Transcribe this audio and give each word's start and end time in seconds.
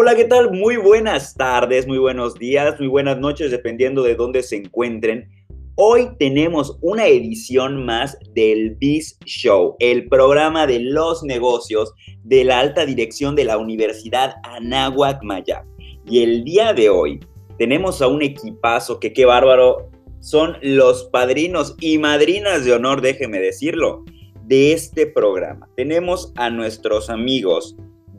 Hola, 0.00 0.14
¿qué 0.14 0.26
tal? 0.26 0.52
Muy 0.52 0.76
buenas 0.76 1.34
tardes, 1.34 1.88
muy 1.88 1.98
buenos 1.98 2.36
días, 2.36 2.78
muy 2.78 2.86
buenas 2.86 3.18
noches, 3.18 3.50
dependiendo 3.50 4.04
de 4.04 4.14
dónde 4.14 4.44
se 4.44 4.54
encuentren. 4.54 5.28
Hoy 5.74 6.10
tenemos 6.20 6.78
una 6.82 7.08
edición 7.08 7.84
más 7.84 8.16
del 8.32 8.76
Biz 8.76 9.18
Show, 9.24 9.74
el 9.80 10.08
programa 10.08 10.68
de 10.68 10.78
los 10.78 11.24
negocios 11.24 11.92
de 12.22 12.44
la 12.44 12.60
alta 12.60 12.86
dirección 12.86 13.34
de 13.34 13.46
la 13.46 13.58
Universidad 13.58 14.36
Anáhuac 14.44 15.20
Maya. 15.24 15.64
Y 16.06 16.22
el 16.22 16.44
día 16.44 16.72
de 16.72 16.90
hoy 16.90 17.18
tenemos 17.58 18.00
a 18.00 18.06
un 18.06 18.22
equipazo 18.22 19.00
que 19.00 19.12
qué 19.12 19.24
bárbaro, 19.24 19.90
son 20.20 20.58
los 20.62 21.06
padrinos 21.06 21.74
y 21.80 21.98
madrinas 21.98 22.64
de 22.64 22.72
honor, 22.72 23.00
déjeme 23.00 23.40
decirlo, 23.40 24.04
de 24.44 24.74
este 24.74 25.08
programa. 25.08 25.68
Tenemos 25.74 26.32
a 26.36 26.50
nuestros 26.50 27.10
amigos 27.10 27.74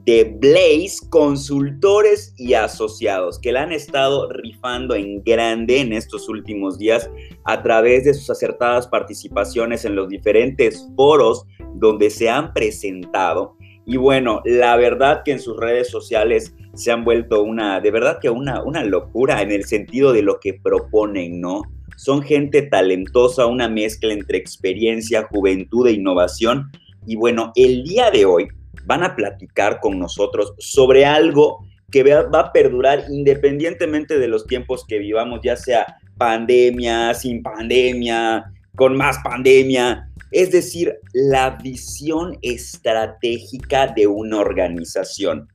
de 0.06 0.36
Blaze, 0.40 0.98
consultores 1.10 2.34
y 2.38 2.54
asociados, 2.54 3.40
que 3.40 3.52
la 3.52 3.64
han 3.64 3.72
estado 3.72 4.30
rifando 4.32 4.96
en 4.96 5.24
grande 5.24 5.80
en 5.80 5.94
estos 5.94 6.30
últimos 6.30 6.78
días 6.78 7.10
a 7.46 7.62
través 7.62 8.06
de 8.06 8.14
sus 8.14 8.30
acertadas 8.30 8.88
participaciones 8.88 9.86
en 9.86 9.96
los 9.96 10.10
diferentes 10.10 10.88
foros 10.96 11.46
donde 11.76 12.10
se 12.10 12.30
han 12.30 12.54
presentado. 12.54 13.56
Y 13.86 13.98
bueno, 13.98 14.42
la 14.46 14.76
verdad 14.78 15.24
que 15.26 15.32
en 15.32 15.40
sus 15.40 15.58
redes 15.58 15.90
sociales 15.90 16.54
se 16.76 16.92
han 16.92 17.04
vuelto 17.04 17.44
una, 17.44 17.80
de 17.80 17.92
verdad 17.92 18.20
que 18.22 18.30
una, 18.30 18.64
una 18.64 18.84
locura 18.84 19.42
en 19.42 19.52
el 19.52 19.66
sentido 19.66 20.14
de 20.14 20.22
lo 20.22 20.40
que 20.40 20.54
proponen, 20.54 21.42
¿no? 21.42 21.64
Son 21.98 22.22
gente 22.22 22.62
talentosa, 22.62 23.46
una 23.48 23.68
mezcla 23.68 24.14
entre 24.14 24.38
experiencia, 24.38 25.28
juventud 25.30 25.88
e 25.88 25.94
innovación. 25.94 26.72
Y 27.06 27.16
bueno, 27.16 27.52
el 27.56 27.84
día 27.84 28.10
de 28.12 28.26
hoy 28.26 28.48
van 28.86 29.04
a 29.04 29.16
platicar 29.16 29.80
con 29.80 30.00
nosotros 30.00 30.54
sobre 30.58 31.06
algo 31.06 31.66
que 31.92 32.04
va 32.04 32.40
a 32.40 32.52
perdurar 32.52 33.06
independientemente 33.10 34.20
de 34.20 34.28
los 34.28 34.46
tiempos 34.46 34.86
que 34.88 35.00
vivamos, 35.00 35.40
ya 35.44 35.56
sea 35.56 35.98
pandemia, 36.18 37.14
sin 37.14 37.42
pandemia, 37.42 38.52
con 38.76 38.96
más 38.96 39.18
pandemia, 39.24 40.10
es 40.32 40.52
decir, 40.52 41.00
la 41.14 41.58
visión 41.62 42.38
estratégica 42.42 43.88
de 43.88 44.06
una 44.06 44.40
organización 44.40 45.48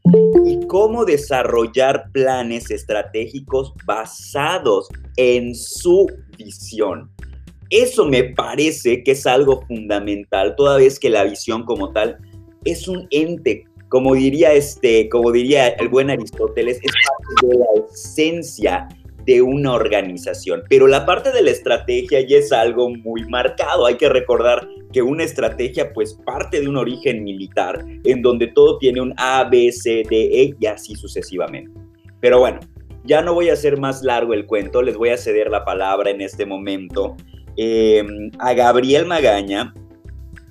y 0.44 0.66
cómo 0.66 1.04
desarrollar 1.04 2.10
planes 2.12 2.70
estratégicos 2.70 3.72
basados 3.84 4.88
en 5.16 5.54
su 5.54 6.06
visión. 6.36 7.10
Eso 7.70 8.04
me 8.04 8.24
parece 8.24 9.02
que 9.04 9.12
es 9.12 9.26
algo 9.26 9.62
fundamental, 9.66 10.54
toda 10.56 10.78
vez 10.78 10.98
que 10.98 11.08
la 11.08 11.24
visión 11.24 11.64
como 11.64 11.92
tal 11.92 12.18
es 12.64 12.88
un 12.88 13.06
ente, 13.10 13.64
como 13.88 14.14
diría, 14.14 14.52
este, 14.52 15.08
como 15.08 15.32
diría 15.32 15.68
el 15.68 15.88
buen 15.88 16.10
Aristóteles, 16.10 16.78
es 16.82 16.92
parte 17.08 17.46
de 17.46 17.58
la 17.58 17.86
esencia 17.92 18.88
de 19.24 19.42
una 19.42 19.72
organización. 19.72 20.62
Pero 20.68 20.86
la 20.86 21.06
parte 21.06 21.32
de 21.32 21.42
la 21.42 21.50
estrategia 21.50 22.20
ya 22.20 22.38
es 22.38 22.52
algo 22.52 22.90
muy 22.90 23.24
marcado. 23.24 23.86
Hay 23.86 23.96
que 23.96 24.08
recordar 24.08 24.68
que 24.92 25.02
una 25.02 25.24
estrategia 25.24 25.92
pues 25.92 26.14
parte 26.24 26.60
de 26.60 26.68
un 26.68 26.76
origen 26.76 27.24
militar 27.24 27.84
en 28.04 28.22
donde 28.22 28.48
todo 28.48 28.78
tiene 28.78 29.00
un 29.00 29.14
A, 29.16 29.44
B, 29.44 29.72
C, 29.72 30.02
D, 30.08 30.42
E 30.42 30.54
y 30.58 30.66
así 30.66 30.94
sucesivamente. 30.94 31.72
Pero 32.20 32.38
bueno, 32.38 32.60
ya 33.04 33.22
no 33.22 33.34
voy 33.34 33.50
a 33.50 33.54
hacer 33.54 33.78
más 33.78 34.02
largo 34.02 34.34
el 34.34 34.46
cuento, 34.46 34.82
les 34.82 34.96
voy 34.96 35.10
a 35.10 35.16
ceder 35.16 35.50
la 35.50 35.64
palabra 35.64 36.10
en 36.10 36.20
este 36.20 36.46
momento 36.46 37.16
eh, 37.56 38.04
a 38.38 38.54
Gabriel 38.54 39.06
Magaña, 39.06 39.74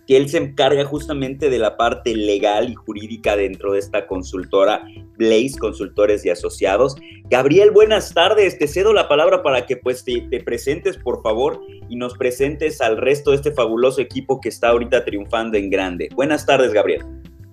que 0.08 0.18
él 0.18 0.30
se 0.30 0.38
encarga 0.38 0.84
justamente 0.86 1.50
de 1.50 1.60
la 1.60 1.78
parte 1.78 2.16
legal 2.16 2.70
y 2.70 2.76
jurídica 2.76 3.36
dentro 3.36 3.74
de 3.74 3.80
esta 3.80 4.06
consultora 4.06 4.84
Blaze 5.18 5.58
Consultores 5.58 6.26
y 6.26 6.30
Asociados. 6.30 6.96
Gabriel, 7.30 7.72
buenas 7.72 8.14
tardes. 8.14 8.58
Te 8.58 8.68
cedo 8.68 8.94
la 8.94 9.08
palabra 9.08 9.44
para 9.44 9.66
que 9.66 9.78
pues 9.78 10.04
te, 10.04 10.22
presentes, 10.44 10.98
por 10.98 11.22
favor, 11.22 11.62
y 11.88 11.96
nos 11.96 12.18
presentes 12.18 12.82
al 12.82 12.98
resto 12.98 13.32
de 13.32 13.38
este 13.38 13.52
fabuloso 13.52 14.02
equipo 14.02 14.42
que 14.42 14.50
está 14.50 14.70
ahorita 14.70 15.06
triunfando 15.06 15.58
en 15.58 15.70
grande. 15.70 16.10
Buenas 16.16 16.46
tardes, 16.46 16.74
Gabriel. 16.74 17.06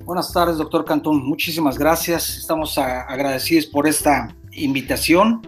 Buenas 0.04 0.32
tardes, 0.32 0.56
doctor 0.56 0.84
Cantón. 0.84 1.24
Muchísimas 1.24 1.78
gracias. 1.78 2.36
Estamos 2.38 2.76
agradecidos 2.78 3.66
por 3.66 3.86
esta 3.86 4.34
invitación 4.52 5.42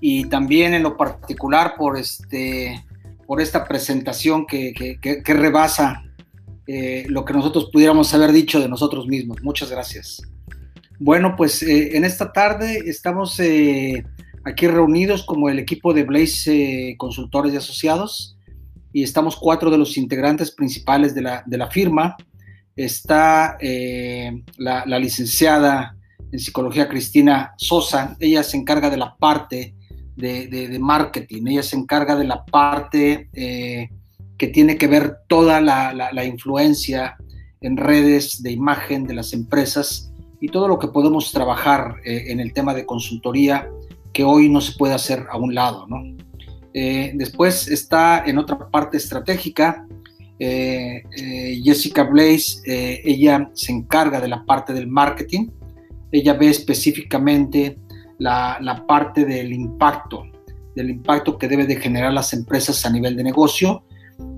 y 0.00 0.24
también 0.30 0.72
en 0.72 0.82
lo 0.82 0.96
particular 0.96 1.74
por 1.76 1.98
este 1.98 2.82
por 3.26 3.40
esta 3.40 3.64
presentación 3.64 4.44
que, 4.44 4.72
que 4.74 5.34
rebasa 5.34 6.02
eh, 6.72 7.04
lo 7.08 7.24
que 7.24 7.32
nosotros 7.32 7.68
pudiéramos 7.72 8.14
haber 8.14 8.30
dicho 8.30 8.60
de 8.60 8.68
nosotros 8.68 9.08
mismos. 9.08 9.42
Muchas 9.42 9.72
gracias. 9.72 10.22
Bueno, 11.00 11.34
pues 11.36 11.64
eh, 11.64 11.96
en 11.96 12.04
esta 12.04 12.32
tarde 12.32 12.84
estamos 12.86 13.40
eh, 13.40 14.04
aquí 14.44 14.68
reunidos 14.68 15.24
como 15.24 15.48
el 15.48 15.58
equipo 15.58 15.92
de 15.92 16.04
Blaze 16.04 16.94
Consultores 16.96 17.52
y 17.52 17.56
Asociados 17.56 18.38
y 18.92 19.02
estamos 19.02 19.34
cuatro 19.34 19.68
de 19.72 19.78
los 19.78 19.96
integrantes 19.96 20.52
principales 20.52 21.12
de 21.12 21.22
la, 21.22 21.70
firma. 21.72 22.16
Está 22.76 23.58
la, 24.56 24.98
licenciada 25.00 25.96
en 26.30 26.38
psicología 26.38 26.88
Cristina 26.88 27.52
Sosa, 27.56 28.16
ella 28.20 28.44
se 28.44 28.56
encarga 28.56 28.90
de 28.90 28.96
la 28.96 29.16
parte 29.16 29.74
de, 30.14 30.46
de 30.46 30.78
marketing, 30.78 31.48
ella 31.48 31.64
se 31.64 31.74
encarga 31.74 32.14
de 32.14 32.24
la 32.28 32.44
parte 32.44 33.28
que 34.40 34.48
tiene 34.48 34.78
que 34.78 34.86
ver 34.86 35.18
toda 35.28 35.60
la, 35.60 36.24
influencia 36.24 37.18
en 37.60 37.76
redes 37.76 38.42
de 38.42 38.50
imagen 38.50 39.04
de 39.04 39.12
las 39.12 39.34
empresas 39.34 40.10
y 40.40 40.48
todo 40.48 40.66
lo 40.66 40.78
que 40.78 40.88
podemos 40.88 41.30
trabajar 41.30 41.96
eh, 42.06 42.24
en 42.28 42.40
el 42.40 42.54
tema 42.54 42.72
de 42.72 42.86
consultoría 42.86 43.68
que 44.14 44.24
hoy 44.24 44.48
no 44.48 44.62
se 44.62 44.78
puede 44.78 44.94
hacer 44.94 45.26
a 45.30 45.36
un 45.36 45.54
lado. 45.54 45.86
Eh, 46.72 47.12
después 47.16 47.68
está 47.68 48.24
en 48.24 48.38
otra 48.38 48.70
parte 48.70 48.96
estratégica 48.96 49.86
eh, 50.38 51.02
Jessica 51.62 52.04
Blaze, 52.04 52.62
ella 53.04 53.50
se 53.52 53.72
encarga 53.72 54.22
de 54.22 54.28
la 54.28 54.42
parte 54.46 54.72
del 54.72 54.88
marketing, 54.88 55.48
ella 56.10 56.32
ve 56.32 56.48
específicamente 56.48 57.78
la, 58.18 58.56
la 58.62 58.86
parte 58.86 59.26
del 59.26 59.52
impacto, 59.52 60.22
del 60.74 60.88
impacto 60.88 61.36
que 61.36 61.46
debe 61.46 61.66
de 61.66 61.76
generar 61.76 62.14
las 62.14 62.32
empresas 62.32 62.86
a 62.86 62.90
nivel 62.90 63.16
de 63.16 63.24
negocio 63.24 63.84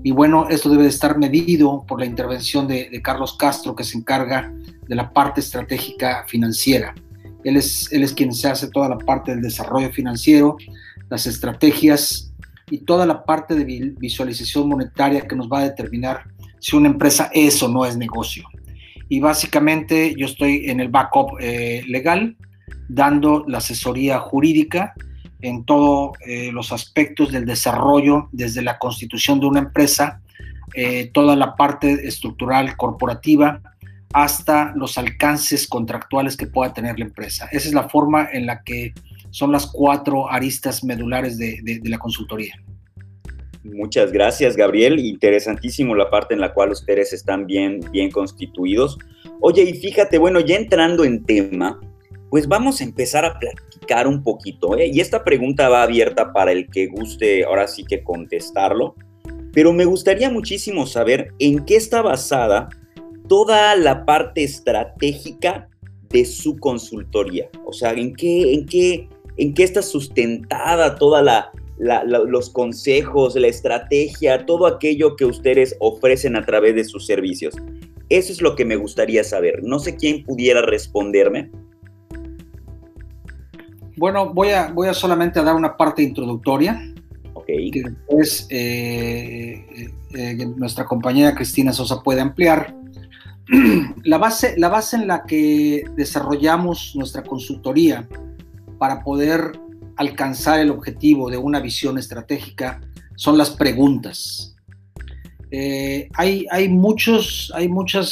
y 0.03 0.11
bueno, 0.11 0.47
esto 0.49 0.69
debe 0.69 0.83
de 0.83 0.89
estar 0.89 1.17
medido 1.17 1.85
por 1.87 1.99
la 1.99 2.05
intervención 2.05 2.67
de, 2.67 3.01
Carlos 3.01 3.37
Castro, 3.37 3.73
que 3.75 3.85
se 3.85 3.97
encarga 3.97 4.53
de 4.87 4.95
la 4.95 5.13
parte 5.13 5.39
estratégica 5.39 6.25
financiera. 6.27 6.93
Él 7.45 7.55
es, 7.55 7.91
él 7.91 8.03
es 8.03 8.13
quien 8.13 8.33
se 8.33 8.49
hace 8.49 8.69
toda 8.69 8.89
la 8.89 8.97
parte 8.97 9.31
del 9.31 9.41
desarrollo 9.41 9.91
financiero, 9.91 10.57
las 11.09 11.25
estrategias 11.25 12.33
y 12.69 12.79
toda 12.79 13.05
la 13.05 13.23
parte 13.23 13.55
de 13.55 13.63
visualización 13.97 14.67
monetaria 14.67 15.21
que 15.21 15.35
nos 15.35 15.47
va 15.49 15.59
a 15.59 15.63
determinar 15.63 16.23
si 16.59 16.75
una 16.75 16.89
empresa 16.89 17.29
es 17.33 17.61
o 17.63 17.69
no 17.69 17.85
es 17.85 17.95
negocio. 17.95 18.43
Y 19.07 19.19
básicamente 19.19 20.15
yo 20.17 20.25
estoy 20.25 20.69
en 20.69 20.79
el 20.81 20.89
backup 20.89 21.37
eh, 21.39 21.83
legal, 21.87 22.35
dando 22.89 23.45
la 23.47 23.59
asesoría 23.59 24.19
jurídica 24.19 24.93
en 25.43 25.65
todos 25.65 26.17
eh, 26.25 26.51
los 26.53 26.71
aspectos 26.71 27.31
del 27.31 27.45
desarrollo, 27.45 28.29
desde 28.31 28.61
la 28.61 28.79
constitución 28.79 29.41
de 29.41 29.45
una 29.45 29.59
empresa, 29.59 30.21
eh, 30.73 31.11
toda 31.13 31.35
la 31.35 31.55
parte 31.55 32.07
estructural 32.07 32.77
corporativa, 32.77 33.61
hasta 34.13 34.71
los 34.75 34.97
alcances 34.97 35.67
contractuales 35.67 36.37
que 36.37 36.47
pueda 36.47 36.73
tener 36.73 36.97
la 36.97 37.05
empresa. 37.05 37.49
Esa 37.51 37.67
es 37.67 37.73
la 37.73 37.89
forma 37.89 38.29
en 38.31 38.45
la 38.45 38.63
que 38.63 38.93
son 39.31 39.51
las 39.51 39.67
cuatro 39.67 40.31
aristas 40.31 40.83
medulares 40.83 41.37
de, 41.37 41.81
la 41.83 41.97
consultoría. 41.97 42.53
Muchas 43.63 44.13
gracias, 44.13 44.55
Gabriel. 44.55 44.99
Interesantísimo 44.99 45.93
la 45.93 46.09
parte 46.09 46.33
en 46.35 46.39
la 46.39 46.53
cual 46.53 46.71
ustedes 46.71 47.11
están 47.11 47.47
bien, 47.47 47.81
bien 47.91 48.11
constituidos. 48.11 48.97
Oye, 49.41 49.63
y 49.63 49.73
fíjate, 49.73 50.17
bueno, 50.19 50.39
ya 50.39 50.55
entrando 50.55 51.03
en 51.03 51.23
tema, 51.25 51.79
pues 52.29 52.47
vamos 52.47 52.79
a 52.79 52.83
empezar 52.83 53.25
a 53.25 53.39
platicar 53.39 53.72
un 54.07 54.23
poquito. 54.23 54.77
¿eh? 54.77 54.87
Y 54.87 54.99
esta 54.99 55.23
pregunta 55.23 55.69
va 55.69 55.83
abierta 55.83 56.33
para 56.33 56.51
el 56.51 56.69
que 56.69 56.87
guste 56.87 57.43
ahora 57.43 57.67
sí 57.67 57.83
que 57.83 58.03
contestarlo. 58.03 58.95
Pero 59.53 59.71
me 59.71 59.85
gustaría 59.85 60.29
muchísimo 60.29 60.85
saber 60.85 61.33
en 61.39 61.63
qué 61.65 61.75
está 61.75 62.01
basada 62.01 62.69
toda 63.27 63.75
la 63.75 64.05
parte 64.05 64.43
estratégica 64.43 65.69
de 66.09 66.25
su 66.25 66.57
consultoría. 66.57 67.49
O 67.65 67.73
sea, 67.73 67.91
en 67.91 68.15
qué, 68.15 68.53
en 68.53 68.65
qué, 68.65 69.07
en 69.37 69.53
qué 69.53 69.63
está 69.63 69.81
sustentada 69.81 70.95
toda 70.95 71.21
la, 71.21 71.51
los 71.77 72.49
consejos, 72.49 73.35
la 73.35 73.47
estrategia, 73.47 74.45
todo 74.45 74.65
aquello 74.65 75.15
que 75.15 75.25
ustedes 75.25 75.75
ofrecen 75.79 76.35
a 76.35 76.45
través 76.45 76.75
de 76.75 76.83
sus 76.83 77.05
servicios. 77.05 77.55
Eso 78.09 78.31
es 78.31 78.41
lo 78.41 78.55
que 78.55 78.65
me 78.65 78.75
gustaría 78.75 79.23
saber. 79.23 79.63
No 79.63 79.79
sé 79.79 79.95
quién 79.95 80.23
pudiera 80.23 80.61
responderme. 80.61 81.51
Bueno, 84.03 84.33
voy 84.33 84.49
a, 84.49 84.67
voy 84.67 84.89
a 84.89 84.93
solamente 84.93 85.39
a 85.39 85.43
dar 85.43 85.55
una 85.55 85.77
parte 85.77 86.03
introductoria. 86.03 86.93
Okay. 87.35 87.71
Que 87.71 87.83
después 87.83 88.47
eh, 88.49 89.65
eh, 89.77 89.93
eh, 90.13 90.45
nuestra 90.57 90.83
compañera 90.83 91.33
Cristina 91.33 91.71
Sosa 91.71 92.01
puede 92.03 92.19
ampliar. 92.19 92.75
la, 94.03 94.17
base, 94.17 94.55
la 94.57 94.67
base 94.67 94.97
en 94.97 95.07
la 95.07 95.23
que 95.23 95.85
desarrollamos 95.95 96.97
nuestra 96.97 97.23
consultoría 97.23 98.05
para 98.77 99.05
poder 99.05 99.57
alcanzar 99.95 100.59
el 100.59 100.71
objetivo 100.71 101.29
de 101.29 101.37
una 101.37 101.61
visión 101.61 101.97
estratégica 101.97 102.81
son 103.15 103.37
las 103.37 103.51
preguntas. 103.51 104.53
Eh, 105.49 106.09
hay, 106.15 106.45
hay, 106.51 106.67
muchos, 106.67 107.53
hay 107.55 107.69
muchas 107.69 108.11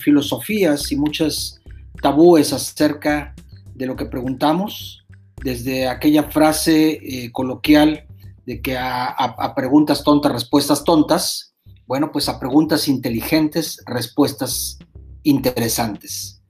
filosofías 0.00 0.90
y 0.90 0.96
muchas 0.96 1.60
tabúes 2.02 2.52
acerca 2.52 3.32
de 3.76 3.86
lo 3.86 3.94
que 3.94 4.06
preguntamos, 4.06 4.99
desde 5.42 5.88
aquella 5.88 6.24
frase 6.24 7.00
eh, 7.02 7.32
coloquial 7.32 8.06
de 8.46 8.60
que 8.60 8.76
a, 8.76 9.52
preguntas 9.54 10.02
tontas, 10.02 10.32
respuestas 10.32 10.84
tontas, 10.84 11.54
bueno, 11.86 12.10
pues 12.12 12.28
a 12.28 12.38
preguntas 12.38 12.88
inteligentes, 12.88 13.82
respuestas 13.86 14.78
interesantes. 15.22 16.42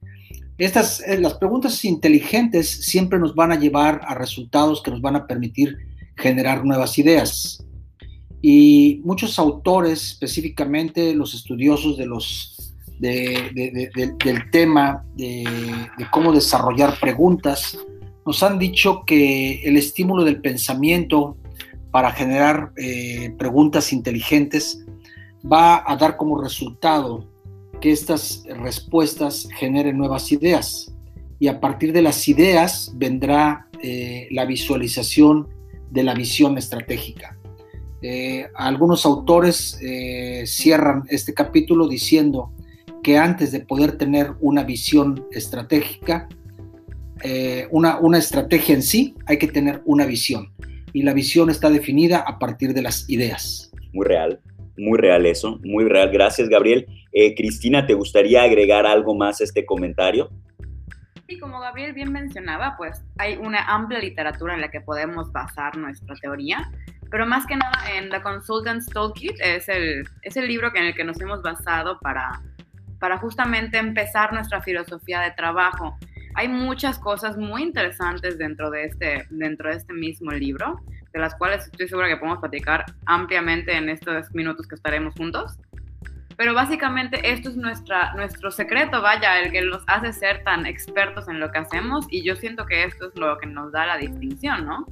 Estas, 0.59 1.01
eh, 1.07 1.19
las 1.19 1.35
preguntas 1.35 1.85
inteligentes 1.85 2.69
siempre 2.87 3.19
nos 3.19 3.35
van 3.35 3.53
a 3.53 3.59
llevar 3.59 4.03
a 4.07 4.15
resultados 4.15 4.83
que 4.83 4.91
nos 4.91 5.01
van 5.01 5.17
a 5.17 5.27
permitir 5.27 5.79
generar 6.17 6.65
nuevas 6.65 6.99
ideas. 6.99 7.65
Y 8.43 9.01
muchos 9.05 9.39
autores, 9.39 10.13
específicamente 10.13 11.15
los 11.15 11.35
estudiosos 11.35 11.99
de 11.99 12.07
los, 12.07 12.75
del 12.99 14.51
tema 14.51 15.05
de, 15.15 15.45
cómo 16.11 16.33
desarrollar 16.33 16.99
preguntas, 17.01 17.79
nos 18.27 18.43
han 18.43 18.59
dicho 18.59 19.03
que 19.07 19.63
el 19.65 19.77
estímulo 19.77 20.25
del 20.25 20.41
pensamiento 20.41 21.37
para 21.91 22.13
generar 22.13 22.73
eh, 22.77 23.35
preguntas 23.39 23.93
inteligentes 23.93 24.85
va 25.51 25.83
a 25.91 25.97
dar 25.97 26.17
como 26.17 26.41
resultado 26.41 27.27
que 27.81 27.93
estas 27.93 28.45
respuestas 28.49 29.49
generen 29.59 29.97
nuevas 29.97 30.31
ideas 30.33 30.95
y 31.39 31.49
a 31.49 31.61
partir 31.61 31.93
de 31.93 32.03
las 32.03 32.29
ideas 32.29 32.93
vendrá 32.97 33.69
eh, 33.83 34.29
la 34.31 34.45
visualización 34.45 35.49
de 35.91 36.05
la 36.05 36.15
visión 36.15 36.59
estratégica. 36.59 37.37
Eh, 38.03 38.47
algunos 38.55 39.05
autores 39.05 39.79
cierran 40.45 41.05
este 41.09 41.35
capítulo 41.35 41.89
diciendo 41.89 42.53
que 43.03 43.19
antes 43.19 43.51
de 43.53 43.61
poder 43.61 43.97
tener 43.99 44.35
una 44.41 44.63
visión 44.63 45.27
estratégica, 45.33 46.29
una, 47.71 47.99
una 47.99 48.19
estrategia 48.19 48.75
en 48.75 48.83
sí, 48.83 49.15
hay 49.27 49.39
que 49.39 49.49
tener 49.49 49.83
una 49.85 50.07
visión 50.07 50.53
y 50.93 51.03
la 51.03 51.13
visión 51.13 51.51
está 51.51 51.71
definida 51.71 52.19
a 52.19 52.39
partir 52.39 52.75
de 52.75 52.83
las 52.83 53.09
ideas. 53.09 53.71
Muy 53.93 54.07
real, 54.07 54.41
muy 54.77 54.99
real 54.99 55.27
eso, 55.27 55.59
muy 55.63 55.85
real. 55.85 56.11
Gracias, 56.11 56.49
Gabriel. 56.49 56.87
Eh, 57.13 57.35
Cristina, 57.35 57.87
¿te 57.87 57.95
gustaría 57.95 58.43
agregar 58.43 58.87
algo 58.87 59.15
más 59.15 59.41
a 59.41 59.45
este 59.45 59.65
comentario? 59.67 60.31
Sí, 61.29 61.39
como 61.39 61.61
Gabriel 61.61 61.93
bien 61.93 62.13
mencionaba, 62.13 62.75
pues 62.77 63.03
hay 63.19 63.37
una 63.37 63.65
amplia 63.67 64.01
literatura 64.01 64.55
en 64.55 64.61
la 64.61 64.71
que 64.71 64.81
podemos 64.81 65.31
basar 65.31 65.77
nuestra 65.77 66.17
teoría, 66.17 66.71
pero 67.09 67.25
más 67.25 67.47
que 67.47 67.57
nada 67.57 67.79
en 67.95 68.11
The 68.11 68.21
Consultant's 68.21 68.87
Toolkit 68.87 69.37
es 69.41 69.69
el, 69.69 70.05
es 70.23 70.37
el 70.37 70.49
libro 70.49 70.73
en 70.75 70.87
el 70.87 70.95
que 70.95 71.05
nos 71.05 71.21
hemos 71.21 71.41
basado 71.43 71.99
para, 72.01 72.43
para 72.99 73.19
justamente 73.19 73.79
empezar 73.79 74.33
nuestra 74.33 74.61
filosofía 74.61 75.21
de 75.21 75.31
trabajo 75.33 75.97
hay 76.35 76.49
muchas 76.49 76.99
cosas 76.99 77.37
muy 77.37 77.63
interesantes 77.63 78.39
dentro 78.39 78.71
de 78.71 78.85
este, 78.85 79.27
dentro 79.31 79.71
de 79.71 79.77
este 79.77 79.93
mismo 79.93 80.31
libro, 80.31 80.81
de 81.13 81.19
las 81.19 81.35
cuales 81.35 81.67
estoy 81.67 81.89
segura 81.89 82.09
que 82.09 82.17
podemos 82.17 82.39
platicar 82.39 82.85
ampliamente 83.07 83.77
en 83.77 83.89
estos 83.89 84.33
minutos 84.35 84.67
que 84.67 84.75
estaremos 84.75 85.15
juntos. 85.15 85.59
Pero 86.37 86.55
básicamente 86.55 87.21
esto 87.31 87.51
es 87.51 87.57
nuestra, 87.57 88.15
nuestro 88.15 88.51
secreto, 88.51 89.03
vaya, 89.03 89.41
el 89.41 89.53
que 89.53 89.61
nos 89.61 89.83
hace 89.87 90.13
ser 90.13 90.43
tan 90.43 90.65
expertos 90.65 91.29
en 91.29 91.39
lo 91.39 91.51
que 91.51 91.59
hacemos 91.59 92.07
y 92.09 92.23
yo 92.23 92.35
siento 92.37 92.65
que 92.65 92.85
esto 92.85 93.09
es 93.09 93.19
lo 93.19 93.37
que 93.39 93.47
nos 93.47 93.73
da 93.73 93.85
la 93.85 93.99
distinción, 93.99 94.65
¿no? 94.65 94.87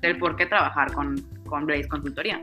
Del 0.00 0.18
por 0.18 0.34
qué 0.36 0.46
trabajar 0.46 0.92
con, 0.92 1.20
con 1.46 1.66
Blaze 1.66 1.86
Consultoría. 1.86 2.42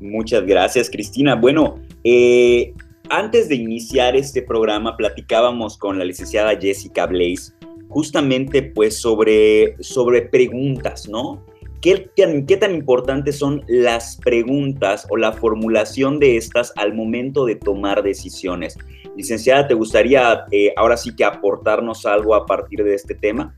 Muchas 0.00 0.44
gracias, 0.44 0.90
Cristina. 0.90 1.34
Bueno, 1.36 1.78
eh, 2.02 2.74
antes 3.10 3.48
de 3.48 3.56
iniciar 3.56 4.16
este 4.16 4.42
programa 4.42 4.96
platicábamos 4.96 5.76
con 5.76 5.98
la 5.98 6.04
licenciada 6.04 6.58
Jessica 6.58 7.06
Blaze 7.06 7.52
justamente 7.88 8.62
pues 8.62 9.00
sobre, 9.00 9.76
sobre 9.82 10.22
preguntas, 10.22 11.08
¿no? 11.08 11.44
¿Qué, 11.80 12.10
¿Qué, 12.16 12.56
tan 12.56 12.74
importantes 12.74 13.38
son 13.38 13.62
las 13.68 14.16
preguntas 14.16 15.06
o 15.10 15.18
la 15.18 15.32
formulación 15.32 16.18
de 16.18 16.38
estas 16.38 16.72
al 16.76 16.94
momento 16.94 17.44
de 17.44 17.56
tomar 17.56 18.02
decisiones? 18.02 18.78
Licenciada, 19.16 19.68
¿te 19.68 19.74
gustaría 19.74 20.46
eh, 20.50 20.72
ahora 20.76 20.96
sí 20.96 21.14
que 21.14 21.24
aportarnos 21.24 22.06
algo 22.06 22.34
a 22.34 22.46
partir 22.46 22.82
de 22.82 22.94
este 22.94 23.14
tema? 23.14 23.54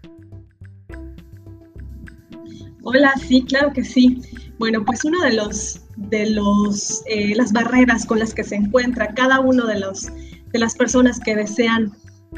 Hola, 2.83 3.15
sí, 3.27 3.43
claro 3.43 3.73
que 3.73 3.85
sí. 3.85 4.21
Bueno, 4.59 4.85
pues 4.85 5.05
uno 5.05 5.23
de 5.23 5.33
los 5.33 5.86
de 6.09 6.31
los, 6.31 7.03
eh, 7.07 7.35
las 7.35 7.53
barreras 7.53 8.07
con 8.07 8.19
las 8.19 8.35
que 8.35 8.45
se 8.45 8.57
encuentra 8.57 9.15
cada 9.15 9.41
uno 9.41 9.67
de, 9.67 9.79
los, 9.81 10.07
de 10.53 10.59
las 10.59 10.75
personas 10.75 11.21
que 11.21 11.35
desean 11.35 11.93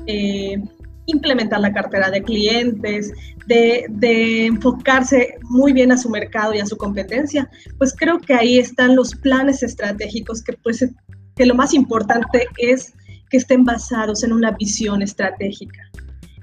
eh, 0.07 0.63
implementar 1.07 1.61
la 1.61 1.73
cartera 1.73 2.11
de 2.11 2.23
clientes, 2.23 3.13
de, 3.47 3.87
de, 3.89 4.47
enfocarse 4.47 5.37
muy 5.43 5.73
bien 5.73 5.91
a 5.91 5.97
su 5.97 6.11
mercado 6.11 6.55
y 6.55 6.59
a 6.59 6.67
su 6.67 6.77
competencia, 6.77 7.49
pues 7.79 7.95
creo 7.97 8.19
que 8.21 8.35
ahí 8.35 8.59
están 8.59 8.95
los 8.95 9.15
planes 9.15 9.63
estratégicos 9.63 10.43
que, 10.43 10.53
pues, 10.53 10.87
que 11.35 11.47
lo 11.47 11.55
más 11.55 11.73
importante 11.73 12.47
es 12.59 12.93
que 13.31 13.39
estén 13.39 13.65
basados 13.65 14.23
en 14.23 14.33
una 14.33 14.53
visión 14.53 15.03
estratégica. 15.03 15.81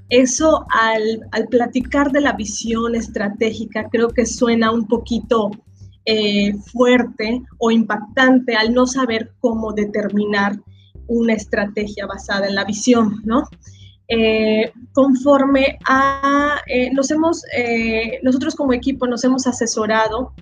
Eso 0.08 0.66
al, 0.70 1.26
al 1.32 1.48
platicar 1.48 2.12
de 2.12 2.20
la 2.20 2.32
visión 2.32 2.94
estratégica 2.94 3.88
creo 3.90 4.08
que 4.08 4.26
suena 4.26 4.70
un 4.70 4.86
poquito 4.86 5.50
eh, 6.08 6.54
fuerte 6.72 7.42
o 7.58 7.72
impactante 7.72 8.54
al 8.54 8.72
no 8.72 8.86
saber 8.86 9.32
cómo 9.40 9.72
determinar 9.72 10.56
una 11.08 11.32
estrategia 11.32 12.06
basada 12.06 12.46
en 12.46 12.54
la 12.54 12.64
visión, 12.64 13.22
¿no? 13.24 13.42
Eh, 14.06 14.70
conforme 14.92 15.80
a, 15.84 16.60
eh, 16.68 16.92
nos 16.92 17.10
hemos, 17.10 17.42
nosotros 18.22 18.54
como 18.54 18.72
equipo 18.72 19.08
nos 19.08 19.24
hemos 19.24 19.48
asesorado, 19.48 20.32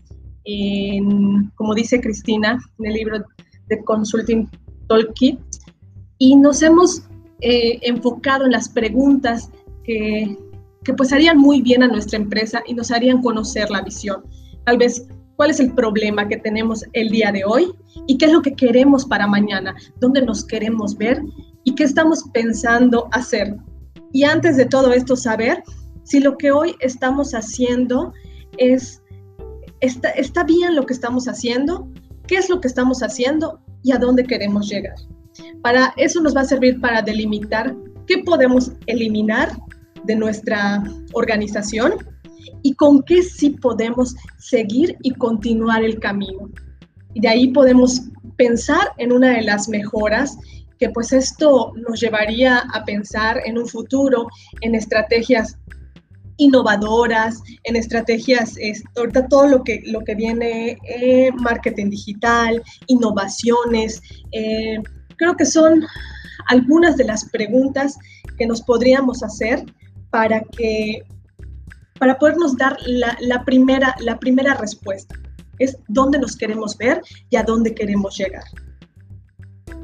como 1.55 1.75
dice 1.75 1.99
Cristina, 1.99 2.59
en 2.79 2.87
el 2.87 2.93
libro 2.93 3.25
de 3.69 3.85
Consulting 3.85 4.47
Toolkit, 4.87 5.41
y 6.19 6.37
nos 6.37 6.61
hemos 6.61 7.09
enfocado 7.41 8.44
en 8.44 8.53
las 8.53 8.69
preguntas 8.69 9.51
que, 9.83 10.37
que 10.85 10.93
pues 10.93 11.11
harían 11.15 11.39
muy 11.39 11.63
bien 11.63 11.83
a 11.83 11.89
nuestra 11.89 12.19
empresa 12.19 12.63
y 12.67 12.75
nos 12.75 12.91
harían 12.91 13.23
conocer 13.23 13.71
la 13.71 13.81
visión. 13.81 14.25
Tal 14.65 14.77
vez 14.77 15.06
cuál 15.36 15.50
es 15.50 15.60
el 15.60 15.72
problema 15.74 16.29
que 16.29 16.36
tenemos 16.36 16.84
el 16.93 17.10
día 17.10 17.32
de 17.32 17.44
hoy 17.44 17.72
y 18.06 18.19
qué 18.19 18.26
es 18.26 18.32
lo 18.32 18.43
que 18.43 18.55
queremos 18.55 19.05
para 19.05 19.26
mañana, 19.26 19.74
dónde 20.00 20.22
nos 20.22 20.44
queremos 20.44 20.96
ver 20.96 21.22
y 21.64 21.74
qué 21.74 21.84
estamos 21.84 22.24
pensando 22.32 23.08
hacer. 23.12 23.56
Y 24.12 24.24
antes 24.24 24.56
de 24.56 24.67
todo 24.67 24.93
esto, 24.93 25.17
saber 25.17 25.62
si 26.05 26.20
lo 26.20 26.36
que 26.36 26.53
hoy 26.53 26.76
estamos 26.81 27.32
haciendo 27.32 28.12
es, 28.58 29.03
está, 29.81 30.10
está 30.10 30.44
bien 30.44 30.76
lo 30.76 30.86
que 30.86 30.93
estamos 30.93 31.26
haciendo, 31.26 31.88
qué 32.26 32.36
es 32.36 32.48
lo 32.48 32.60
que 32.60 32.69
estamos 32.69 33.03
haciendo 33.03 33.60
y 33.82 33.93
a 33.93 33.98
dónde 33.98 34.24
queremos 34.24 34.69
llegar. 34.69 34.94
Para 35.62 35.93
eso 35.96 36.20
nos 36.20 36.36
va 36.36 36.43
a 36.43 36.44
servir 36.44 36.81
para 36.81 37.03
delimitar 37.03 37.74
qué 38.06 38.19
podemos 38.19 38.72
eliminar 38.86 39.50
de 40.05 40.14
nuestra 40.14 40.82
organización 41.12 41.94
y 42.63 42.74
con 42.74 43.03
qué 43.03 43.22
sí 43.22 43.51
podemos 43.51 44.15
seguir 44.39 44.96
y 45.03 45.13
continuar 45.13 45.82
el 45.84 45.98
camino. 45.98 46.51
Y 47.15 47.20
de 47.20 47.29
ahí 47.29 47.48
podemos 47.48 48.03
pensar 48.36 48.93
en 48.98 49.13
una 49.13 49.31
de 49.31 49.43
las 49.43 49.69
mejoras 49.69 50.36
que 50.79 50.91
pues 50.91 51.13
esto 51.13 51.72
nos 51.77 52.01
llevaría 52.01 52.58
a 52.72 52.84
pensar 52.84 53.41
en 53.44 53.58
un 53.58 53.69
futuro, 53.69 54.29
en 54.60 54.74
estrategias 54.74 55.56
innovadoras, 56.36 57.41
en 57.63 57.77
estrategias, 57.77 58.56
ahorita 58.96 59.29
todo 59.29 59.46
lo 59.46 59.63
que, 59.63 59.82
lo 59.86 60.01
que 60.01 60.15
viene, 60.15 60.79
eh, 60.84 61.31
marketing 61.32 61.91
digital, 61.91 62.60
innovaciones, 62.89 64.03
eh, 64.32 64.79
creo 65.17 65.36
que 65.36 65.46
son 65.46 65.84
algunas 66.48 66.96
de 66.96 67.05
las 67.05 67.29
preguntas 67.31 67.96
que 68.36 68.46
nos 68.46 68.63
podríamos 68.63 69.22
hacer 69.22 69.65
para 70.10 70.41
que 70.41 71.03
para 71.98 72.19
podernos 72.19 72.56
dar 72.56 72.77
la, 72.86 73.44
primera, 73.44 73.94
la 74.01 74.19
primera 74.19 74.55
respuesta. 74.55 75.15
Es 75.58 75.79
dónde 75.89 76.19
nos 76.19 76.36
queremos 76.36 76.77
ver 76.77 77.01
y 77.31 77.36
a 77.36 77.43
dónde 77.43 77.74
queremos 77.74 78.17
llegar. 78.19 78.44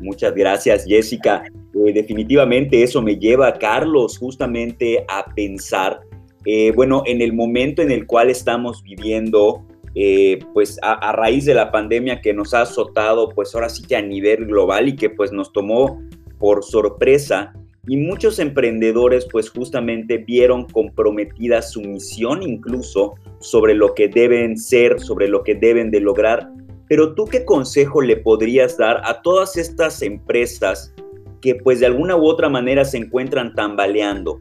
Muchas 0.00 0.34
gracias, 0.34 0.84
Jessica. 0.86 1.44
Eh, 1.74 1.92
definitivamente 1.92 2.82
eso 2.82 3.02
me 3.02 3.16
lleva, 3.16 3.48
a 3.48 3.58
Carlos, 3.58 4.18
justamente 4.18 5.04
a 5.08 5.24
pensar, 5.34 6.00
eh, 6.44 6.72
bueno, 6.74 7.02
en 7.06 7.20
el 7.20 7.32
momento 7.32 7.82
en 7.82 7.90
el 7.90 8.06
cual 8.06 8.30
estamos 8.30 8.82
viviendo, 8.82 9.64
eh, 9.94 10.38
pues 10.54 10.78
a, 10.82 10.94
a, 10.94 11.12
raíz 11.12 11.44
de 11.44 11.54
la 11.54 11.70
pandemia 11.70 12.20
que 12.20 12.32
nos 12.32 12.54
ha 12.54 12.62
azotado, 12.62 13.28
pues 13.28 13.54
ahora 13.54 13.68
sí 13.68 13.82
que 13.82 13.96
a 13.96 14.02
nivel 14.02 14.46
global 14.46 14.88
y 14.88 14.96
que 14.96 15.10
pues 15.10 15.32
nos 15.32 15.52
tomó 15.52 16.00
por 16.38 16.64
sorpresa 16.64 17.52
y 17.86 17.96
muchos 17.96 18.38
emprendedores 18.38 19.26
pues 19.30 19.50
justamente 19.50 20.18
vieron 20.18 20.66
comprometida 20.66 21.62
su 21.62 21.80
misión 21.80 22.42
incluso 22.42 23.14
sobre 23.40 23.74
lo 23.74 23.94
que 23.94 24.08
deben 24.08 24.56
ser, 24.56 25.00
sobre 25.00 25.28
lo 25.28 25.42
que 25.42 25.54
deben 25.54 25.90
de 25.90 26.00
lograr. 26.00 26.50
Pero 26.88 27.14
tú 27.14 27.24
qué 27.24 27.44
consejo 27.44 28.02
le 28.02 28.16
podrías 28.16 28.76
dar 28.76 29.00
a 29.04 29.22
todas 29.22 29.56
estas 29.56 30.02
empresas 30.02 30.94
que 31.40 31.54
pues 31.54 31.80
de 31.80 31.86
alguna 31.86 32.16
u 32.16 32.26
otra 32.26 32.48
manera 32.48 32.84
se 32.84 32.98
encuentran 32.98 33.54
tambaleando? 33.54 34.38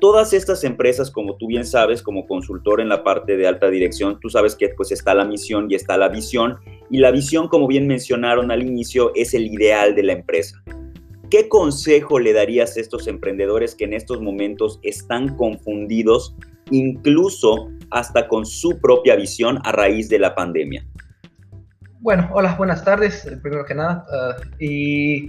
Todas 0.00 0.32
estas 0.32 0.64
empresas, 0.64 1.10
como 1.10 1.36
tú 1.36 1.46
bien 1.46 1.64
sabes, 1.64 2.02
como 2.02 2.26
consultor 2.26 2.80
en 2.80 2.88
la 2.88 3.04
parte 3.04 3.36
de 3.36 3.46
alta 3.46 3.70
dirección, 3.70 4.18
tú 4.20 4.28
sabes 4.28 4.56
que 4.56 4.70
pues 4.70 4.90
está 4.90 5.14
la 5.14 5.24
misión 5.24 5.68
y 5.70 5.76
está 5.76 5.96
la 5.96 6.08
visión. 6.08 6.56
Y 6.90 6.98
la 6.98 7.12
visión, 7.12 7.46
como 7.46 7.68
bien 7.68 7.86
mencionaron 7.86 8.50
al 8.50 8.62
inicio, 8.62 9.12
es 9.14 9.32
el 9.32 9.46
ideal 9.46 9.94
de 9.94 10.02
la 10.02 10.14
empresa. 10.14 10.62
¿Qué 11.32 11.48
consejo 11.48 12.18
le 12.18 12.34
darías 12.34 12.76
a 12.76 12.80
estos 12.80 13.06
emprendedores 13.06 13.74
que 13.74 13.84
en 13.84 13.94
estos 13.94 14.20
momentos 14.20 14.78
están 14.82 15.34
confundidos, 15.34 16.36
incluso 16.70 17.70
hasta 17.90 18.28
con 18.28 18.44
su 18.44 18.78
propia 18.82 19.16
visión 19.16 19.58
a 19.64 19.72
raíz 19.72 20.10
de 20.10 20.18
la 20.18 20.34
pandemia? 20.34 20.84
Bueno, 22.00 22.28
hola, 22.34 22.54
buenas 22.56 22.84
tardes, 22.84 23.24
eh, 23.24 23.38
primero 23.38 23.64
que 23.64 23.74
nada. 23.74 24.04
Ah, 24.12 24.36
y 24.58 25.26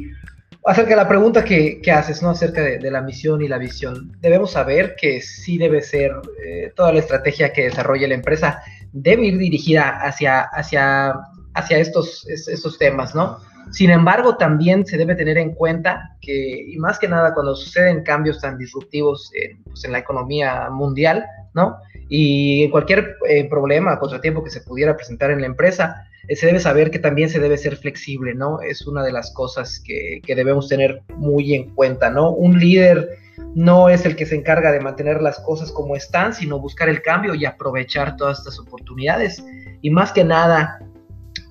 acerca 0.65 0.89
de 0.89 0.98
la 0.98 1.07
pregunta 1.07 1.41
que, 1.41 1.81
haces, 1.89 2.22
¿no? 2.22 2.31
Acerca 2.31 2.60
de, 2.60 2.91
la 2.91 3.01
misión 3.01 3.41
y 3.41 3.48
la 3.48 3.57
visión. 3.57 4.12
Debemos 4.19 4.51
saber 4.51 4.98
que 5.00 5.22
sí 5.22 5.57
debe 5.57 5.81
ser 5.81 6.12
eh, 6.45 6.74
toda 6.75 6.91
la 6.91 7.00
estrategia 7.00 7.53
que 7.53 7.63
desarrolle 7.69 8.10
la 8.10 8.15
empresa 8.15 8.62
debe 8.91 9.27
ir 9.27 9.38
dirigida 9.38 10.01
hacia, 10.01 10.41
hacia, 10.41 11.13
hacia 11.53 11.77
estos, 11.77 12.27
estos 12.27 12.77
temas, 12.77 13.15
¿no? 13.15 13.39
Sin 13.72 13.89
embargo, 13.89 14.38
también 14.38 14.86
se 14.86 14.98
debe 14.98 15.15
tener 15.15 15.38
en 15.38 15.53
cuenta 15.53 16.15
que, 16.22 16.65
y 16.67 16.77
más 16.77 17.00
que 17.00 17.08
nada 17.08 17.34
cuando 17.34 17.55
suceden 17.55 18.03
cambios 18.03 18.39
tan 18.39 18.58
disruptivos 18.58 19.32
en, 19.34 19.63
pues, 19.63 19.88
la 19.88 20.00
economía 20.00 20.70
mundial, 20.70 21.25
¿no? 21.53 21.77
Y 22.10 22.70
cualquier 22.70 23.17
eh, 23.27 23.48
problema, 23.50 24.00
contratiempo 24.00 24.43
que 24.43 24.50
se 24.50 24.62
pudiera 24.62 24.96
presentar 24.96 25.32
en 25.32 25.41
la 25.41 25.48
empresa, 25.48 26.08
eh, 26.27 26.36
se 26.36 26.46
debe 26.46 26.60
saber 26.60 26.91
que 26.91 27.00
también 27.00 27.29
se 27.29 27.39
debe 27.39 27.58
ser 27.58 27.77
flexible, 27.77 28.36
¿no? 28.36 28.62
Es 28.62 28.86
una 28.86 29.03
de 29.03 29.12
las 29.12 29.34
cosas 29.34 29.82
que, 29.84 30.22
que 30.25 30.36
debemos 30.36 30.67
tener 30.67 31.01
muy 31.17 31.53
en 31.53 31.74
cuenta, 31.74 32.10
¿no? 32.10 32.32
Un 32.32 32.60
líder 32.60 33.17
no 33.55 33.89
es 33.89 34.05
el 34.05 34.15
que 34.15 34.25
se 34.25 34.36
encarga 34.36 34.72
de 34.72 34.79
mantener 34.79 35.22
las 35.22 35.39
cosas 35.39 35.72
como 35.72 35.96
están, 35.96 36.34
sino 36.34 36.60
buscar 36.60 36.89
el 36.89 37.01
cambio 37.01 37.36
y 37.36 37.46
aprovechar 37.46 38.15
todas 38.17 38.39
estas 38.39 38.60
oportunidades. 38.60 39.43
Y 39.82 39.89
más 39.89 40.12
que 40.12 40.24
nada, 40.24 40.79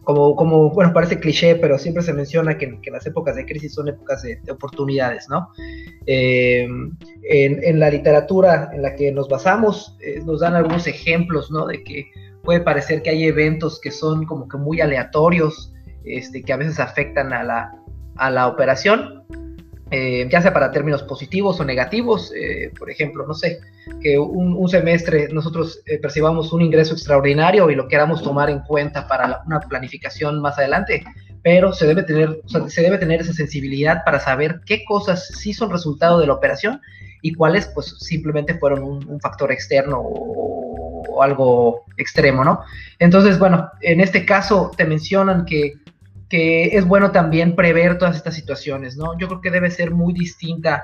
como, 0.05 0.35
como, 0.35 0.71
bueno, 0.71 0.93
parece 0.93 1.19
cliché, 1.21 1.57
pero 1.57 1.79
siempre 1.79 2.03
se 2.03 2.13
menciona 2.13 2.59
que, 2.59 2.81
que 2.81 2.91
las 2.91 3.07
épocas 3.07 3.37
de 3.37 3.47
crisis 3.47 3.75
son 3.75 3.89
épocas 3.89 4.23
de, 4.23 4.41
oportunidades, 4.51 5.29
¿no? 5.29 5.49
Eh, 6.07 6.65
en, 6.65 7.65
en, 7.65 7.81
la 7.81 7.91
literatura 7.91 8.71
en 8.73 8.83
la 8.83 8.95
que 8.95 9.13
nos 9.13 9.29
basamos, 9.29 9.97
eh, 10.01 10.21
nos 10.25 10.41
dan 10.41 10.55
algunos 10.55 10.87
ejemplos, 10.87 11.51
¿no? 11.51 11.67
De 11.67 11.83
que 11.85 12.07
puede 12.43 12.61
parecer 12.61 13.03
que 13.03 13.11
hay 13.11 13.25
eventos 13.25 13.81
que 13.81 13.91
son 13.91 14.25
como 14.27 14.49
que 14.49 14.59
muy 14.59 14.81
aleatorios, 14.81 15.73
este, 16.05 16.43
que 16.43 16.53
a 16.53 16.57
veces 16.57 16.81
afectan 16.81 17.33
a 17.33 17.45
la, 17.45 17.73
a 18.17 18.31
la 18.31 18.49
operación, 18.49 19.25
eh, 19.95 20.27
ya 20.31 20.41
sea 20.41 20.55
para 20.55 20.71
términos 20.71 21.03
positivos 21.03 21.61
o 21.61 21.67
negativos, 21.67 22.33
eh, 22.35 22.73
por 22.79 22.91
ejemplo, 22.91 23.27
no 23.27 23.35
sé, 23.35 23.61
que 24.01 24.19
un, 24.19 24.67
semestre 24.67 25.29
nosotros 25.31 25.83
eh, 25.85 25.99
percibamos 25.99 26.51
un 26.55 26.63
ingreso 26.63 26.95
extraordinario 26.95 27.69
y 27.69 27.75
lo 27.75 27.89
queramos 27.89 28.23
tomar 28.23 28.49
en 28.49 28.61
cuenta 28.61 29.07
para 29.07 29.43
una 29.45 29.61
planificación 29.61 30.41
más 30.41 30.57
adelante, 30.57 31.05
pero 31.43 31.75
se 31.75 31.87
debe, 31.87 32.05
tener, 32.05 32.41
se 32.69 32.81
debe 32.81 32.97
tener 32.97 33.21
esa 33.21 33.35
sensibilidad 33.35 34.03
para 34.03 34.19
saber 34.19 34.63
qué 34.65 34.83
cosas 34.87 35.27
sí 35.27 35.53
son 35.53 35.71
resultado 35.71 36.19
de 36.21 36.27
la 36.27 36.33
operación 36.33 36.81
y 37.21 37.35
cuáles 37.35 37.67
pues 37.67 37.95
simplemente 37.99 38.55
fueron 38.55 38.83
un, 38.83 39.21
factor 39.21 39.53
externo 39.53 39.99
o, 40.01 41.03
o 41.07 41.23
algo 41.23 41.85
extremo, 41.99 42.45
¿no? 42.45 42.61
Entonces, 42.99 43.39
bueno, 43.39 43.69
en 43.83 44.01
este 44.01 44.25
caso 44.25 44.71
te 44.75 44.87
mencionan 44.87 45.45
que 45.45 45.82
que 46.33 46.79
es 46.79 46.87
bueno 46.87 47.11
también 47.11 47.55
prever 47.55 47.99
todas 47.99 48.17
estas 48.17 48.35
situaciones, 48.35 48.97
¿no? 48.97 49.19
Yo 49.19 49.29
creo 49.29 49.43
que 49.43 49.51
debe 49.51 49.71
ser 49.71 49.91
muy 49.91 50.15
distinta 50.15 50.83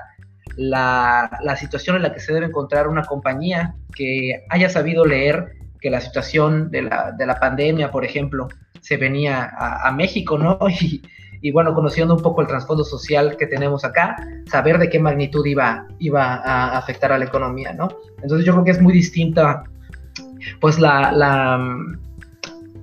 la, 0.55 1.57
situación 1.59 1.95
en 1.95 2.03
la 2.03 2.13
que 2.13 2.19
se 2.19 2.31
debe 2.31 2.45
encontrar 2.45 2.87
una 2.87 3.01
compañía 3.01 3.73
que 3.95 4.45
haya 4.49 4.69
sabido 4.69 5.07
leer 5.07 5.53
que 5.81 5.89
la 5.89 6.01
situación 6.01 6.69
de 6.69 6.83
la, 6.83 7.37
pandemia, 7.41 7.89
por 7.89 8.05
ejemplo, 8.05 8.47
se 8.79 8.97
venía 8.97 9.51
a, 9.57 9.91
México, 9.91 10.37
¿no? 10.37 10.59
Y, 11.41 11.51
bueno, 11.51 11.73
conociendo 11.73 12.13
un 12.15 12.21
poco 12.21 12.41
el 12.41 12.47
trasfondo 12.47 12.83
social 12.83 13.35
que 13.37 13.47
tenemos 13.47 13.85
acá, 13.85 14.17
saber 14.51 14.77
de 14.77 14.89
qué 14.89 14.99
magnitud 14.99 15.43
iba, 15.45 15.87
iba 15.97 16.35
a 16.35 16.77
afectar 16.77 17.13
a 17.13 17.17
la 17.17 17.25
economía, 17.25 17.73
¿no? 17.73 17.87
Entonces 18.21 18.45
yo 18.45 18.51
creo 18.51 18.65
que 18.65 18.71
es 18.71 18.81
muy 18.81 18.93
distinta, 18.93 19.63
pues 20.59 20.77
la, 20.77 21.57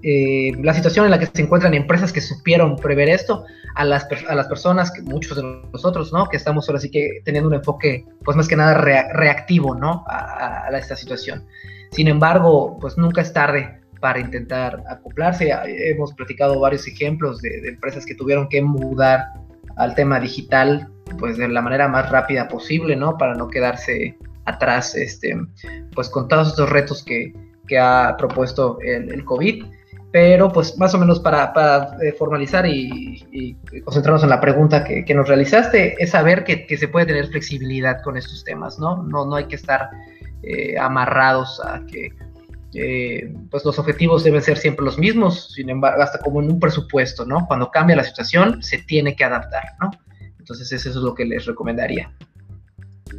eh, 0.02 0.52
la 0.62 0.74
situación 0.74 1.04
en 1.04 1.10
la 1.10 1.18
que 1.18 1.26
se 1.26 1.42
encuentran 1.42 1.74
empresas 1.74 2.12
que 2.12 2.20
supieron 2.20 2.76
prever 2.76 3.08
esto, 3.08 3.44
a 3.74 3.84
las, 3.84 4.06
a 4.26 4.34
las 4.34 4.48
personas, 4.48 4.90
que 4.90 5.02
muchos 5.02 5.36
de 5.36 5.42
nosotros, 5.72 6.12
¿no? 6.12 6.28
Que 6.28 6.38
estamos 6.38 6.68
ahora 6.68 6.80
sí 6.80 6.90
que 6.90 7.20
teniendo 7.24 7.48
un 7.48 7.54
enfoque, 7.54 8.06
pues 8.24 8.36
más 8.36 8.48
que 8.48 8.56
nada 8.56 8.74
reactivo, 8.74 9.74
¿no? 9.74 10.04
A, 10.08 10.68
esta 10.72 10.96
situación. 10.96 11.44
Sin 11.90 12.08
embargo, 12.08 12.78
pues 12.80 12.96
nunca 12.96 13.20
es 13.20 13.32
tarde 13.32 13.80
para 14.00 14.18
intentar 14.18 14.82
acoplarse. 14.88 15.52
Hemos 15.66 16.12
platicado 16.14 16.58
varios 16.58 16.86
ejemplos 16.86 17.40
de, 17.42 17.60
de 17.60 17.68
empresas 17.68 18.06
que 18.06 18.14
tuvieron 18.14 18.48
que 18.48 18.62
mudar 18.62 19.24
al 19.76 19.94
tema 19.94 20.20
digital, 20.20 20.88
pues 21.18 21.36
de 21.36 21.48
la 21.48 21.62
manera 21.62 21.86
más 21.88 22.10
rápida 22.10 22.48
posible, 22.48 22.96
¿no? 22.96 23.16
Para 23.18 23.34
no 23.34 23.48
quedarse 23.48 24.16
atrás, 24.46 24.94
este, 24.94 25.36
pues 25.94 26.08
con 26.08 26.28
todos 26.28 26.48
estos 26.48 26.70
retos 26.70 27.04
que, 27.04 27.34
que 27.66 27.78
ha 27.78 28.16
propuesto 28.16 28.78
el, 28.80 29.12
el 29.12 29.24
COVID 29.24 29.64
pero 30.16 30.50
pues 30.50 30.78
más 30.78 30.94
o 30.94 30.98
menos 30.98 31.20
para, 31.20 31.98
eh, 32.02 32.10
formalizar 32.12 32.66
y, 32.66 33.54
concentrarnos 33.84 34.22
en 34.22 34.30
la 34.30 34.40
pregunta 34.40 34.82
que, 34.82 35.14
nos 35.14 35.28
realizaste, 35.28 36.02
es 36.02 36.12
saber 36.12 36.42
que, 36.42 36.74
se 36.74 36.88
puede 36.88 37.04
tener 37.04 37.26
flexibilidad 37.26 38.00
con 38.02 38.16
estos 38.16 38.42
temas, 38.42 38.78
¿no? 38.78 39.02
No, 39.02 39.26
no 39.26 39.36
hay 39.36 39.44
que 39.44 39.56
estar 39.56 39.90
eh, 40.42 40.78
amarrados 40.78 41.60
a 41.62 41.84
que 41.84 42.14
eh, 42.72 43.30
pues 43.50 43.62
los 43.66 43.78
objetivos 43.78 44.24
deben 44.24 44.40
ser 44.40 44.56
siempre 44.56 44.86
los 44.86 44.96
mismos, 44.96 45.52
sin 45.52 45.68
embargo, 45.68 46.02
hasta 46.02 46.18
como 46.20 46.40
en 46.40 46.50
un 46.50 46.60
presupuesto, 46.60 47.26
¿no? 47.26 47.44
Cuando 47.46 47.70
cambia 47.70 47.94
la 47.94 48.04
situación, 48.04 48.62
se 48.62 48.78
tiene 48.78 49.14
que 49.16 49.24
adaptar, 49.24 49.74
¿no? 49.82 49.90
Entonces 50.38 50.72
eso 50.72 50.88
es 50.88 50.96
lo 50.96 51.14
que 51.14 51.26
les 51.26 51.44
recomendaría. 51.44 52.10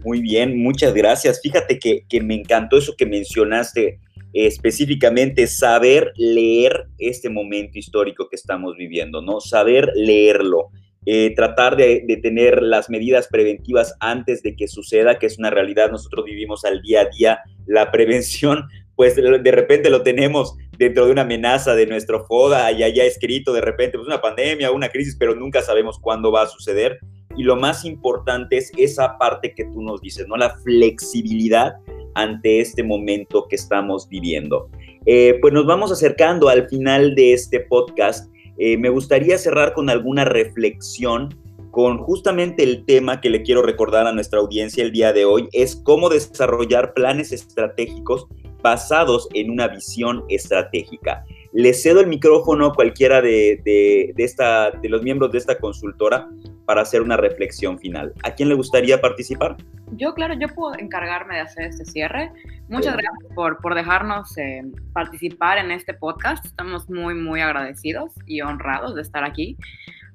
Muy 0.04 0.20
bien, 0.20 0.58
muchas 0.64 0.96
gracias. 0.96 1.42
Fíjate 1.44 1.78
que, 1.78 2.08
que 2.10 2.22
me 2.22 2.34
encantó 2.34 2.80
eso 2.80 2.96
que 2.98 3.06
mencionaste 3.06 4.00
específicamente 4.34 5.48
saber 5.48 6.12
leer 6.16 6.88
este 6.98 7.30
momento 7.30 7.80
histórico 7.80 8.30
que 8.30 8.36
estamos 8.36 8.76
viviendo, 8.76 9.22
¿no? 9.22 9.40
Saber 9.40 9.92
leerlo, 9.96 10.70
eh, 11.06 11.34
tratar 11.36 11.78
de, 11.78 12.20
tener 12.22 12.62
las 12.62 12.90
medidas 12.90 13.28
preventivas 13.28 13.96
antes 14.00 14.44
de 14.44 14.56
que 14.56 14.68
suceda, 14.68 15.20
que 15.20 15.26
es 15.26 15.40
una 15.40 15.50
realidad, 15.50 15.90
nosotros 15.90 16.26
vivimos 16.26 16.66
al 16.66 16.82
día 16.82 17.02
a 17.02 17.06
día, 17.06 17.40
la 17.66 17.92
prevención, 17.92 18.68
pues 18.96 19.16
de 19.16 19.52
repente 19.52 19.90
lo 19.90 20.02
tenemos 20.02 20.56
dentro 20.78 21.06
de 21.06 21.12
una 21.12 21.22
amenaza 21.22 21.76
de 21.76 21.86
nuestro 21.86 22.26
FODA, 22.26 22.72
ya 22.72 22.88
ya 22.90 23.04
escrito 23.04 23.54
de 23.54 23.62
repente, 23.62 23.98
pues 23.98 24.08
una 24.08 24.22
pandemia, 24.22 24.72
una 24.72 24.90
crisis, 24.90 25.16
pero 25.18 25.36
nunca 25.36 25.62
sabemos 25.62 26.00
cuándo 26.00 26.32
va 26.32 26.44
a 26.44 26.48
suceder. 26.48 27.00
Y 27.36 27.44
lo 27.44 27.56
más 27.56 27.86
importante 27.86 28.58
es 28.58 28.72
esa 28.78 29.18
parte 29.18 29.54
que 29.56 29.66
tú 29.66 29.82
nos 29.84 30.02
dices, 30.02 30.28
¿no? 30.28 30.36
La 30.36 30.58
flexibilidad 30.58 31.74
ante 32.18 32.60
este 32.60 32.84
momento 32.84 33.48
que 33.48 33.56
estamos 33.56 34.10
viviendo. 34.10 34.70
Eh, 35.06 35.38
pues 35.40 35.54
nos 35.54 35.66
vamos 35.66 35.92
acercando 35.92 36.50
al 36.50 36.68
final 36.68 37.16
de 37.16 37.34
este 37.34 37.62
podcast. 37.62 38.30
Eh, 38.58 38.78
me 38.78 38.90
gustaría 38.90 39.38
cerrar 39.38 39.74
con 39.74 39.90
alguna 39.90 40.26
reflexión 40.26 41.30
con 41.72 42.00
justamente 42.00 42.64
el 42.64 42.86
tema 42.86 43.22
que 43.22 43.30
le 43.30 43.44
quiero 43.44 43.62
recordar 43.62 44.08
a 44.08 44.12
nuestra 44.12 44.40
audiencia 44.40 44.84
el 44.84 44.92
día 44.92 45.14
de 45.14 45.26
hoy, 45.26 45.48
es 45.52 45.76
cómo 45.76 46.10
desarrollar 46.10 46.96
planes 46.96 47.32
estratégicos 47.32 48.26
basados 48.64 49.28
en 49.36 49.52
una 49.52 49.68
visión 49.68 50.24
estratégica. 50.28 51.24
Le 51.54 51.74
cedo 51.74 52.02
el 52.02 52.08
micrófono 52.08 52.68
a 52.68 52.74
cualquiera 52.74 53.22
de, 53.22 53.62
de, 53.64 54.24
esta, 54.24 54.72
de 54.72 54.90
los 54.90 55.02
miembros 55.02 55.32
de 55.32 55.38
esta 55.38 55.58
consultora 55.58 56.28
para 56.66 56.82
hacer 56.82 57.02
una 57.02 57.18
reflexión 57.18 57.80
final. 57.80 58.14
¿A 58.24 58.32
quién 58.32 58.50
le 58.50 58.56
gustaría 58.56 59.00
participar? 59.00 59.56
Yo, 59.94 60.14
claro, 60.14 60.34
yo 60.34 60.48
puedo 60.50 60.78
encargarme 60.78 61.36
de 61.36 61.42
hacer 61.42 61.68
este 61.68 61.86
cierre. 61.86 62.32
Muchas 62.68 62.94
gracias 62.98 63.34
por, 63.34 63.58
por 63.60 63.74
dejarnos 63.74 64.38
eh, 64.38 64.64
participar 64.94 65.58
en 65.58 65.72
este 65.72 65.94
podcast. 65.94 66.46
Estamos 66.46 66.90
muy, 66.90 67.16
muy 67.16 67.40
agradecidos 67.40 68.12
y 68.26 68.42
honrados 68.42 68.96
de 68.96 69.02
estar 69.02 69.24
aquí 69.24 69.58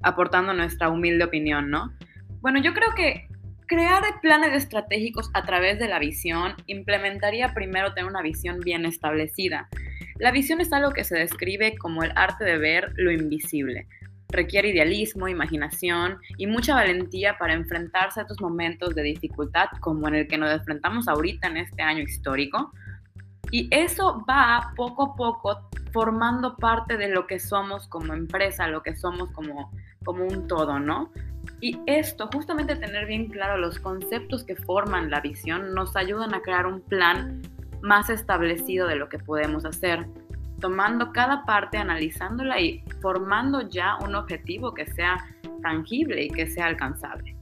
aportando 0.02 0.52
nuestra 0.52 0.90
humilde 0.90 1.24
opinión, 1.24 1.70
¿no? 1.70 1.92
Bueno, 2.40 2.60
yo 2.60 2.74
creo 2.74 2.90
que 2.94 3.28
crear 3.66 4.02
planes 4.20 4.52
estratégicos 4.52 5.30
a 5.32 5.44
través 5.44 5.78
de 5.78 5.88
la 5.88 5.98
visión 5.98 6.54
implementaría 6.66 7.54
primero 7.54 7.94
tener 7.94 8.10
una 8.10 8.20
visión 8.20 8.60
bien 8.60 8.84
establecida. 8.84 9.68
La 10.18 10.30
visión 10.30 10.60
es 10.60 10.72
algo 10.72 10.92
que 10.92 11.04
se 11.04 11.16
describe 11.16 11.76
como 11.78 12.02
el 12.02 12.12
arte 12.16 12.44
de 12.44 12.58
ver 12.58 12.92
lo 12.96 13.10
invisible. 13.10 13.86
Requiere 14.28 14.70
idealismo, 14.70 15.28
imaginación 15.28 16.18
y 16.38 16.46
mucha 16.46 16.74
valentía 16.74 17.36
para 17.38 17.52
enfrentarse 17.52 18.20
a 18.20 18.22
estos 18.22 18.40
momentos 18.40 18.94
de 18.94 19.02
dificultad 19.02 19.68
como 19.80 20.08
en 20.08 20.14
el 20.14 20.28
que 20.28 20.38
nos 20.38 20.50
enfrentamos 20.50 21.08
ahorita 21.08 21.48
en 21.48 21.58
este 21.58 21.82
año 21.82 22.02
histórico. 22.02 22.72
Y 23.50 23.68
eso 23.70 24.24
va 24.28 24.72
poco 24.76 25.12
a 25.12 25.16
poco 25.16 25.68
formando 25.92 26.56
parte 26.56 26.96
de 26.96 27.08
lo 27.08 27.26
que 27.26 27.38
somos 27.38 27.86
como 27.88 28.14
empresa, 28.14 28.66
lo 28.66 28.82
que 28.82 28.96
somos 28.96 29.30
como, 29.32 29.70
como 30.04 30.24
un 30.24 30.46
todo, 30.46 30.78
¿no? 30.78 31.12
Y 31.60 31.78
esto, 31.86 32.28
justamente 32.32 32.76
tener 32.76 33.06
bien 33.06 33.28
claro 33.28 33.58
los 33.58 33.78
conceptos 33.78 34.44
que 34.44 34.56
forman 34.56 35.10
la 35.10 35.20
visión, 35.20 35.74
nos 35.74 35.94
ayudan 35.96 36.34
a 36.34 36.40
crear 36.40 36.66
un 36.66 36.80
plan 36.80 37.42
más 37.82 38.10
establecido 38.10 38.86
de 38.86 38.96
lo 38.96 39.08
que 39.08 39.18
podemos 39.18 39.64
hacer, 39.64 40.06
tomando 40.60 41.12
cada 41.12 41.44
parte, 41.44 41.76
analizándola 41.76 42.60
y 42.60 42.84
formando 43.00 43.68
ya 43.68 43.96
un 44.04 44.14
objetivo 44.14 44.72
que 44.72 44.86
sea 44.86 45.18
tangible 45.62 46.24
y 46.24 46.30
que 46.30 46.46
sea 46.46 46.66
alcanzable. 46.66 47.36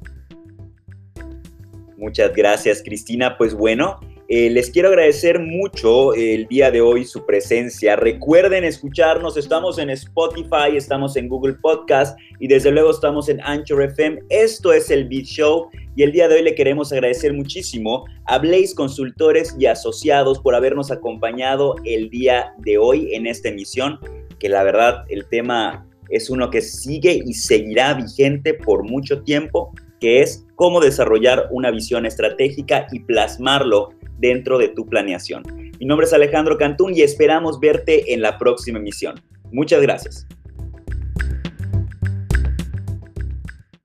Muchas 1.96 2.34
gracias, 2.34 2.82
Cristina. 2.82 3.36
Pues 3.36 3.54
bueno, 3.54 4.00
eh, 4.32 4.48
les 4.48 4.70
quiero 4.70 4.90
agradecer 4.90 5.40
mucho 5.40 6.14
el 6.14 6.46
día 6.46 6.70
de 6.70 6.80
hoy 6.80 7.04
su 7.04 7.26
presencia. 7.26 7.96
Recuerden 7.96 8.62
escucharnos, 8.62 9.36
estamos 9.36 9.76
en 9.80 9.90
Spotify, 9.90 10.76
estamos 10.76 11.16
en 11.16 11.28
Google 11.28 11.54
Podcast 11.54 12.16
y 12.38 12.46
desde 12.46 12.70
luego 12.70 12.92
estamos 12.92 13.28
en 13.28 13.40
Anchor 13.40 13.82
FM. 13.82 14.20
Esto 14.28 14.72
es 14.72 14.88
el 14.88 15.08
Beat 15.08 15.24
Show 15.24 15.68
y 15.96 16.04
el 16.04 16.12
día 16.12 16.28
de 16.28 16.36
hoy 16.36 16.42
le 16.42 16.54
queremos 16.54 16.92
agradecer 16.92 17.32
muchísimo 17.32 18.04
a 18.26 18.38
Blaze 18.38 18.72
Consultores 18.76 19.56
y 19.58 19.66
Asociados 19.66 20.38
por 20.38 20.54
habernos 20.54 20.92
acompañado 20.92 21.74
el 21.84 22.08
día 22.08 22.54
de 22.58 22.78
hoy 22.78 23.12
en 23.12 23.26
esta 23.26 23.48
emisión, 23.48 23.98
que 24.38 24.48
la 24.48 24.62
verdad 24.62 25.06
el 25.08 25.26
tema 25.26 25.88
es 26.08 26.30
uno 26.30 26.50
que 26.50 26.62
sigue 26.62 27.20
y 27.26 27.32
seguirá 27.34 27.94
vigente 27.94 28.54
por 28.54 28.84
mucho 28.88 29.22
tiempo, 29.24 29.72
que 29.98 30.22
es 30.22 30.46
cómo 30.60 30.78
desarrollar 30.78 31.48
una 31.50 31.70
visión 31.70 32.04
estratégica 32.04 32.86
y 32.92 33.00
plasmarlo 33.00 33.94
dentro 34.18 34.58
de 34.58 34.68
tu 34.68 34.84
planeación. 34.84 35.42
Mi 35.80 35.86
nombre 35.86 36.06
es 36.06 36.12
Alejandro 36.12 36.58
Cantún 36.58 36.94
y 36.94 37.00
esperamos 37.00 37.58
verte 37.58 38.12
en 38.12 38.20
la 38.20 38.36
próxima 38.36 38.78
emisión. 38.78 39.14
Muchas 39.50 39.80
gracias. 39.80 40.26